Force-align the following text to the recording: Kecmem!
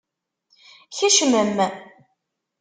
Kecmem! 0.97 1.51